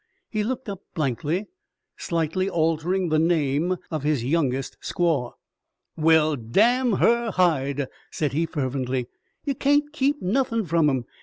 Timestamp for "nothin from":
10.19-10.89